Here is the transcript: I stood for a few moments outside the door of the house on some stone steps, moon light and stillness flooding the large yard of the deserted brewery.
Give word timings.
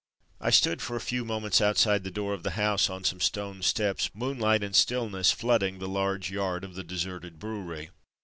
I 0.39 0.49
stood 0.49 0.81
for 0.81 0.95
a 0.95 0.99
few 0.99 1.23
moments 1.23 1.61
outside 1.61 2.03
the 2.03 2.09
door 2.09 2.33
of 2.33 2.41
the 2.41 2.57
house 2.57 2.89
on 2.89 3.03
some 3.03 3.19
stone 3.21 3.61
steps, 3.61 4.09
moon 4.15 4.39
light 4.39 4.63
and 4.63 4.75
stillness 4.75 5.31
flooding 5.31 5.77
the 5.77 5.87
large 5.87 6.31
yard 6.31 6.63
of 6.63 6.73
the 6.73 6.83
deserted 6.83 7.37
brewery. 7.37 7.91